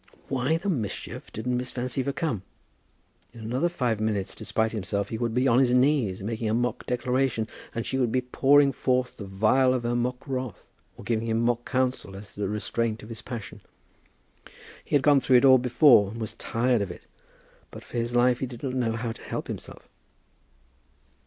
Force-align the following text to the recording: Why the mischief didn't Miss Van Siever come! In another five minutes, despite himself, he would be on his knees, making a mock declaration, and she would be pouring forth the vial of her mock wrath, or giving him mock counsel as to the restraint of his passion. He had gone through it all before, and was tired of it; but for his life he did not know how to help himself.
Why 0.29 0.57
the 0.57 0.67
mischief 0.67 1.31
didn't 1.31 1.57
Miss 1.57 1.69
Van 1.71 1.85
Siever 1.85 2.11
come! 2.15 2.41
In 3.35 3.41
another 3.41 3.69
five 3.69 4.01
minutes, 4.01 4.33
despite 4.33 4.71
himself, 4.71 5.09
he 5.09 5.17
would 5.19 5.35
be 5.35 5.47
on 5.47 5.59
his 5.59 5.75
knees, 5.75 6.23
making 6.23 6.49
a 6.49 6.55
mock 6.55 6.87
declaration, 6.87 7.47
and 7.75 7.85
she 7.85 7.99
would 7.99 8.11
be 8.11 8.21
pouring 8.21 8.71
forth 8.71 9.15
the 9.17 9.25
vial 9.27 9.75
of 9.75 9.83
her 9.83 9.95
mock 9.95 10.27
wrath, 10.27 10.65
or 10.97 11.03
giving 11.03 11.27
him 11.27 11.39
mock 11.39 11.65
counsel 11.69 12.15
as 12.15 12.33
to 12.33 12.39
the 12.39 12.49
restraint 12.49 13.03
of 13.03 13.09
his 13.09 13.21
passion. 13.21 13.61
He 14.83 14.95
had 14.95 15.03
gone 15.03 15.19
through 15.21 15.37
it 15.37 15.45
all 15.45 15.59
before, 15.59 16.09
and 16.09 16.19
was 16.19 16.33
tired 16.33 16.81
of 16.81 16.89
it; 16.89 17.05
but 17.69 17.83
for 17.83 17.97
his 17.97 18.15
life 18.15 18.39
he 18.39 18.47
did 18.47 18.63
not 18.63 18.73
know 18.73 18.93
how 18.93 19.11
to 19.11 19.21
help 19.21 19.47
himself. 19.47 19.87